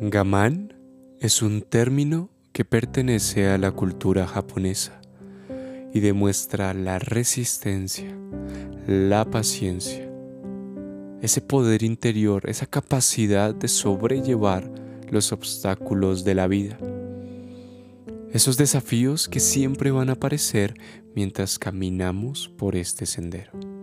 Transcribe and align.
Gaman 0.00 0.74
es 1.20 1.40
un 1.40 1.62
término 1.62 2.28
que 2.52 2.64
pertenece 2.64 3.48
a 3.48 3.58
la 3.58 3.70
cultura 3.70 4.26
japonesa 4.26 5.00
y 5.92 6.00
demuestra 6.00 6.74
la 6.74 6.98
resistencia, 6.98 8.12
la 8.88 9.24
paciencia, 9.24 10.10
ese 11.22 11.40
poder 11.40 11.84
interior, 11.84 12.50
esa 12.50 12.66
capacidad 12.66 13.54
de 13.54 13.68
sobrellevar 13.68 14.68
los 15.10 15.30
obstáculos 15.30 16.24
de 16.24 16.34
la 16.34 16.48
vida. 16.48 16.76
Esos 18.32 18.56
desafíos 18.56 19.28
que 19.28 19.38
siempre 19.38 19.92
van 19.92 20.08
a 20.08 20.14
aparecer 20.14 20.74
mientras 21.14 21.56
caminamos 21.56 22.48
por 22.48 22.74
este 22.74 23.06
sendero. 23.06 23.73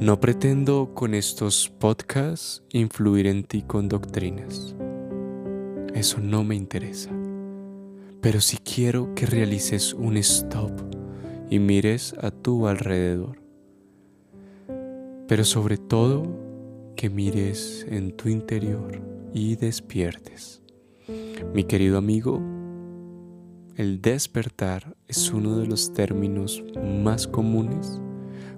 No 0.00 0.18
pretendo 0.18 0.90
con 0.92 1.14
estos 1.14 1.70
podcasts 1.78 2.64
influir 2.70 3.28
en 3.28 3.44
ti 3.44 3.62
con 3.62 3.88
doctrinas. 3.88 4.74
Eso 5.94 6.18
no 6.18 6.42
me 6.42 6.56
interesa. 6.56 7.10
Pero 8.20 8.40
sí 8.40 8.58
quiero 8.58 9.14
que 9.14 9.24
realices 9.24 9.94
un 9.94 10.16
stop 10.16 10.72
y 11.48 11.60
mires 11.60 12.12
a 12.20 12.32
tu 12.32 12.66
alrededor. 12.66 13.40
Pero 15.28 15.44
sobre 15.44 15.78
todo 15.78 16.26
que 16.96 17.08
mires 17.08 17.86
en 17.88 18.16
tu 18.16 18.28
interior 18.28 19.00
y 19.32 19.54
despiertes. 19.54 20.60
Mi 21.54 21.62
querido 21.62 21.98
amigo, 21.98 22.42
el 23.76 24.02
despertar 24.02 24.96
es 25.06 25.30
uno 25.30 25.56
de 25.56 25.68
los 25.68 25.92
términos 25.92 26.64
más 26.82 27.28
comunes 27.28 28.00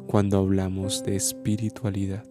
cuando 0.06 0.38
hablamos 0.38 1.04
de 1.04 1.16
espiritualidad. 1.16 2.26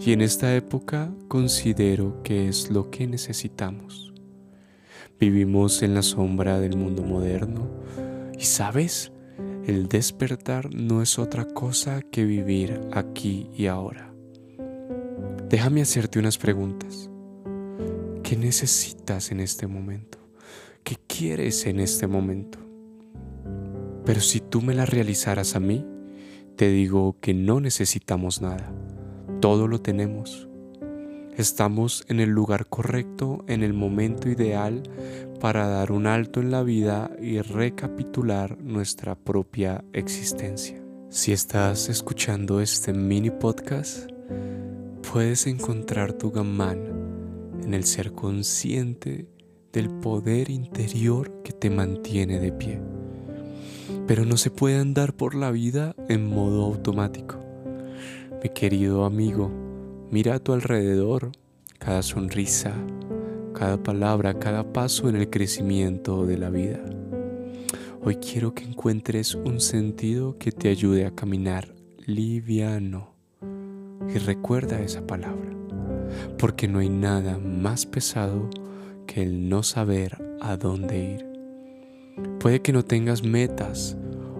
Y 0.00 0.12
en 0.12 0.20
esta 0.20 0.54
época 0.54 1.12
considero 1.28 2.22
que 2.22 2.48
es 2.48 2.70
lo 2.70 2.90
que 2.90 3.06
necesitamos. 3.06 4.12
Vivimos 5.18 5.82
en 5.82 5.94
la 5.94 6.02
sombra 6.02 6.60
del 6.60 6.76
mundo 6.76 7.02
moderno 7.02 7.70
y 8.38 8.44
sabes, 8.44 9.12
el 9.66 9.88
despertar 9.88 10.74
no 10.74 11.02
es 11.02 11.18
otra 11.18 11.44
cosa 11.44 12.00
que 12.02 12.24
vivir 12.24 12.80
aquí 12.92 13.48
y 13.54 13.66
ahora. 13.66 14.12
Déjame 15.48 15.82
hacerte 15.82 16.18
unas 16.18 16.38
preguntas. 16.38 17.08
¿Qué 18.22 18.36
necesitas 18.36 19.30
en 19.30 19.40
este 19.40 19.66
momento? 19.66 20.18
¿Qué 20.82 20.96
quieres 21.06 21.66
en 21.66 21.78
este 21.78 22.06
momento? 22.06 22.58
Pero 24.04 24.20
si 24.20 24.40
tú 24.40 24.62
me 24.62 24.74
las 24.74 24.88
realizaras 24.88 25.54
a 25.54 25.60
mí, 25.60 25.86
te 26.56 26.68
digo 26.68 27.16
que 27.20 27.34
no 27.34 27.60
necesitamos 27.60 28.42
nada, 28.42 28.72
todo 29.40 29.68
lo 29.68 29.80
tenemos. 29.80 30.48
Estamos 31.36 32.04
en 32.08 32.20
el 32.20 32.28
lugar 32.28 32.66
correcto, 32.66 33.42
en 33.48 33.62
el 33.62 33.72
momento 33.72 34.28
ideal 34.28 34.82
para 35.40 35.66
dar 35.66 35.90
un 35.90 36.06
alto 36.06 36.40
en 36.40 36.50
la 36.50 36.62
vida 36.62 37.10
y 37.20 37.40
recapitular 37.40 38.58
nuestra 38.58 39.14
propia 39.14 39.82
existencia. 39.94 40.80
Si 41.08 41.32
estás 41.32 41.88
escuchando 41.88 42.60
este 42.60 42.92
mini 42.92 43.30
podcast, 43.30 44.10
puedes 45.10 45.46
encontrar 45.46 46.12
tu 46.12 46.30
gamán 46.30 47.60
en 47.62 47.72
el 47.72 47.84
ser 47.84 48.12
consciente 48.12 49.26
del 49.72 49.88
poder 49.88 50.50
interior 50.50 51.42
que 51.42 51.52
te 51.52 51.70
mantiene 51.70 52.38
de 52.38 52.52
pie 52.52 53.01
pero 54.06 54.24
no 54.24 54.36
se 54.36 54.50
puede 54.50 54.78
andar 54.78 55.14
por 55.14 55.34
la 55.34 55.50
vida 55.50 55.94
en 56.08 56.26
modo 56.26 56.64
automático. 56.64 57.36
Mi 58.42 58.50
querido 58.50 59.04
amigo, 59.04 59.50
mira 60.10 60.34
a 60.34 60.38
tu 60.38 60.52
alrededor, 60.52 61.32
cada 61.78 62.02
sonrisa, 62.02 62.74
cada 63.54 63.82
palabra, 63.82 64.38
cada 64.38 64.72
paso 64.72 65.08
en 65.08 65.16
el 65.16 65.30
crecimiento 65.30 66.26
de 66.26 66.38
la 66.38 66.50
vida. 66.50 66.80
Hoy 68.02 68.16
quiero 68.16 68.52
que 68.52 68.64
encuentres 68.64 69.36
un 69.36 69.60
sentido 69.60 70.36
que 70.36 70.50
te 70.50 70.68
ayude 70.68 71.06
a 71.06 71.14
caminar 71.14 71.72
liviano. 72.04 73.12
Y 74.12 74.18
recuerda 74.18 74.80
esa 74.80 75.06
palabra, 75.06 75.52
porque 76.38 76.66
no 76.66 76.80
hay 76.80 76.88
nada 76.88 77.38
más 77.38 77.86
pesado 77.86 78.50
que 79.06 79.22
el 79.22 79.48
no 79.48 79.62
saber 79.62 80.20
a 80.40 80.56
dónde 80.56 81.14
ir. 81.14 81.31
Puede 82.38 82.60
que 82.60 82.72
no 82.72 82.84
tengas 82.84 83.22
metas 83.22 83.96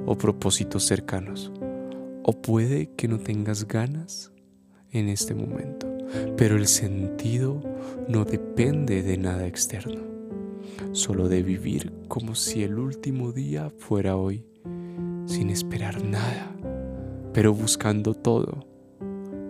o 0.06 0.16
propósitos 0.16 0.84
cercanos, 0.84 1.52
o 2.22 2.32
puede 2.32 2.90
que 2.96 3.08
no 3.08 3.18
tengas 3.18 3.66
ganas 3.66 4.32
en 4.90 5.08
este 5.08 5.34
momento, 5.34 5.88
pero 6.36 6.56
el 6.56 6.66
sentido 6.66 7.62
no 8.08 8.24
depende 8.24 9.02
de 9.02 9.16
nada 9.16 9.46
externo, 9.46 10.02
solo 10.92 11.28
de 11.28 11.42
vivir 11.42 11.92
como 12.08 12.34
si 12.34 12.62
el 12.62 12.78
último 12.78 13.32
día 13.32 13.70
fuera 13.78 14.16
hoy, 14.16 14.44
sin 15.26 15.50
esperar 15.50 16.04
nada, 16.04 16.54
pero 17.32 17.54
buscando 17.54 18.14
todo, 18.14 18.66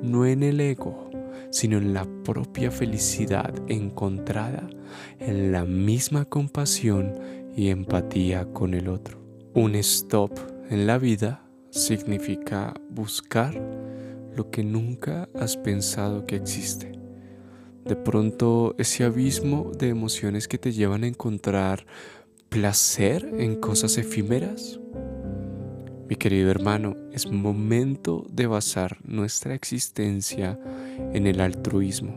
no 0.03 0.27
en 0.27 0.43
el 0.43 0.61
ego, 0.61 1.11
sino 1.51 1.79
en 1.79 1.93
la 1.93 2.07
propia 2.25 2.71
felicidad 2.71 3.53
encontrada 3.69 4.69
en 5.19 5.53
la 5.53 5.65
misma 5.65 6.25
compasión 6.25 7.15
y 7.57 7.69
empatía 7.69 8.47
con 8.53 8.75
el 8.75 8.89
otro. 8.89 9.21
Un 9.55 9.75
stop 9.77 10.33
en 10.71 10.87
la 10.87 10.99
vida 10.99 11.45
significa 11.71 12.75
buscar 12.91 13.55
lo 14.35 14.51
que 14.51 14.65
nunca 14.65 15.29
has 15.35 15.57
pensado 15.57 16.27
que 16.27 16.37
existe. 16.37 16.93
De 17.85 17.97
pronto 17.97 18.75
ese 18.79 19.05
abismo 19.05 19.73
de 19.77 19.89
emociones 19.89 20.49
que 20.49 20.59
te 20.59 20.73
llevan 20.73 21.05
a 21.05 21.09
encontrar 21.09 21.85
placer 22.49 23.29
en 23.39 23.57
cosas 23.57 23.99
efímeras. 23.99 24.79
Mi 26.09 26.17
querido 26.17 26.51
hermano, 26.51 26.95
es 27.13 27.31
momento 27.31 28.27
de 28.31 28.47
basar 28.47 28.99
nuestra 29.05 29.55
existencia 29.55 30.59
en 31.15 31.27
el 31.27 31.41
altruismo. 31.41 32.15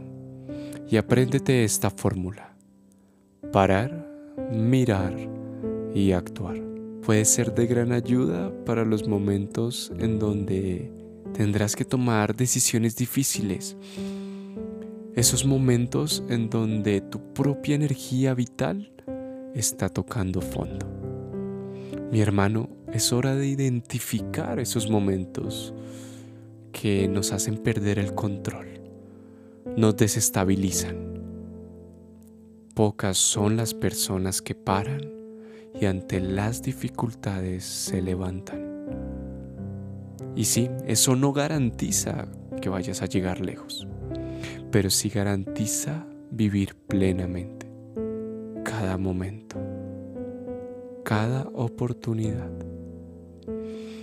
Y 0.89 0.97
apréndete 0.97 1.63
esta 1.63 1.89
fórmula. 1.89 2.55
Parar 3.51 4.04
mirar 4.51 5.15
y 5.93 6.11
actuar. 6.11 6.61
Puede 7.01 7.25
ser 7.25 7.53
de 7.53 7.67
gran 7.67 7.91
ayuda 7.91 8.51
para 8.65 8.83
los 8.83 9.07
momentos 9.07 9.91
en 9.99 10.19
donde 10.19 10.91
tendrás 11.33 11.75
que 11.75 11.85
tomar 11.85 12.35
decisiones 12.35 12.95
difíciles. 12.95 13.77
Esos 15.13 15.45
momentos 15.45 16.23
en 16.29 16.49
donde 16.49 17.01
tu 17.01 17.33
propia 17.33 17.75
energía 17.75 18.33
vital 18.33 18.91
está 19.53 19.89
tocando 19.89 20.41
fondo. 20.41 20.87
Mi 22.11 22.21
hermano, 22.21 22.69
es 22.91 23.13
hora 23.13 23.35
de 23.35 23.47
identificar 23.47 24.59
esos 24.59 24.89
momentos 24.89 25.73
que 26.71 27.07
nos 27.07 27.31
hacen 27.31 27.57
perder 27.57 27.99
el 27.99 28.13
control, 28.15 28.67
nos 29.77 29.95
desestabilizan 29.95 31.04
Pocas 32.75 33.17
son 33.17 33.55
las 33.55 33.73
personas 33.73 34.41
que 34.41 34.53
paran 34.53 35.09
y 35.79 35.85
ante 35.85 36.19
las 36.19 36.61
dificultades 36.61 37.63
se 37.63 38.01
levantan. 38.01 38.89
Y 40.35 40.43
sí, 40.43 40.69
eso 40.85 41.15
no 41.15 41.31
garantiza 41.31 42.27
que 42.61 42.67
vayas 42.67 43.01
a 43.01 43.05
llegar 43.05 43.39
lejos, 43.39 43.87
pero 44.71 44.89
sí 44.89 45.07
garantiza 45.07 46.05
vivir 46.31 46.75
plenamente 46.75 47.71
cada 48.65 48.97
momento, 48.97 49.55
cada 51.05 51.43
oportunidad. 51.53 52.51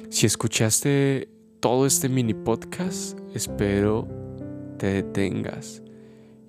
Si 0.08 0.24
escuchaste 0.24 1.28
todo 1.60 1.84
este 1.84 2.08
mini 2.08 2.32
podcast, 2.32 3.18
espero 3.34 4.08
te 4.78 4.86
detengas 4.86 5.82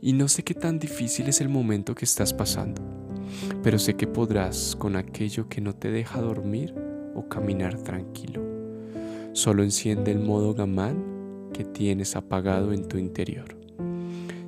y 0.04 0.12
no 0.12 0.28
sé 0.28 0.44
qué 0.44 0.54
tan 0.54 0.80
difícil 0.80 1.30
es 1.30 1.40
el 1.40 1.48
momento 1.48 1.96
que 1.96 2.04
estás 2.04 2.34
pasando, 2.34 2.82
pero 3.64 3.80
sé 3.80 3.94
que 3.94 4.06
podrás 4.06 4.76
con 4.76 4.98
aquello 4.98 5.48
que 5.48 5.62
no 5.62 5.74
te 5.74 5.92
deja 5.92 6.20
dormir 6.20 6.76
o 7.16 7.30
caminar 7.30 7.78
tranquilo. 7.78 8.44
Solo 9.32 9.64
enciende 9.64 10.12
el 10.12 10.20
modo 10.20 10.54
gamán 10.54 11.50
que 11.54 11.64
tienes 11.64 12.18
apagado 12.18 12.74
en 12.74 12.86
tu 12.86 12.98
interior. 12.98 13.58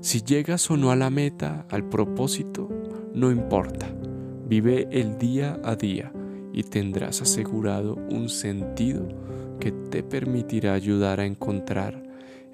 Si 0.02 0.24
llegas 0.24 0.70
o 0.70 0.76
no 0.76 0.92
a 0.92 0.98
la 0.98 1.10
meta, 1.10 1.66
al 1.70 1.88
propósito, 1.88 2.68
no 3.14 3.32
importa. 3.32 3.88
Vive 4.50 4.90
el 4.92 5.18
día 5.18 5.58
a 5.64 5.78
día 5.78 6.12
y 6.52 6.64
tendrás 6.64 7.22
asegurado 7.22 7.96
un 7.96 8.28
sentido 8.28 9.08
que 9.62 9.72
te 9.72 10.04
permitirá 10.04 10.74
ayudar 10.74 11.22
a 11.22 11.26
encontrar 11.26 12.04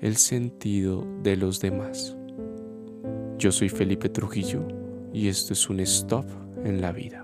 el 0.01 0.17
sentido 0.17 1.03
de 1.23 1.35
los 1.35 1.59
demás. 1.59 2.15
Yo 3.41 3.51
soy 3.51 3.69
Felipe 3.69 4.07
Trujillo 4.07 4.67
y 5.11 5.27
esto 5.27 5.53
es 5.53 5.67
un 5.67 5.79
stop 5.79 6.27
en 6.63 6.79
la 6.79 6.91
vida. 6.91 7.20